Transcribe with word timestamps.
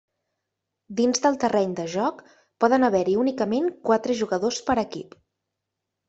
Dins 0.99 1.19
del 1.25 1.35
terreny 1.41 1.75
de 1.79 1.83
joc 1.95 2.23
poden 2.65 2.85
haver-hi 2.87 3.13
únicament 3.25 3.67
quatre 3.91 4.15
jugadors 4.23 4.63
per 4.71 4.77
equip. 4.85 5.13